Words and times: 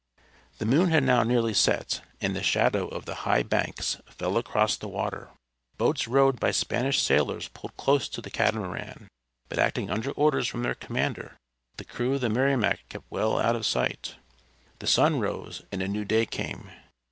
The 0.57 0.65
moon 0.65 0.89
had 0.89 1.03
now 1.03 1.21
nearly 1.21 1.53
set, 1.53 2.01
and 2.19 2.35
the 2.35 2.41
shadow 2.41 2.87
of 2.87 3.05
the 3.05 3.13
high 3.21 3.43
banks 3.43 3.97
fell 4.07 4.35
across 4.37 4.75
the 4.75 4.87
water. 4.87 5.29
Boats 5.77 6.07
rowed 6.07 6.39
by 6.39 6.49
Spanish 6.49 6.99
sailors 6.99 7.49
pulled 7.49 7.77
close 7.77 8.09
to 8.09 8.19
the 8.19 8.31
catamaran; 8.31 9.09
but 9.47 9.59
acting 9.59 9.91
under 9.91 10.09
orders 10.13 10.47
from 10.47 10.63
their 10.63 10.73
commander 10.73 11.37
the 11.77 11.85
crew 11.85 12.15
of 12.15 12.21
the 12.21 12.29
Merrimac 12.29 12.79
kept 12.89 13.05
well 13.11 13.37
out 13.39 13.55
of 13.55 13.63
sight. 13.63 14.15
The 14.79 14.87
sun 14.87 15.19
rose, 15.19 15.61
and 15.71 15.83
a 15.83 15.87
new 15.87 16.03
day 16.03 16.25
came. 16.25 16.71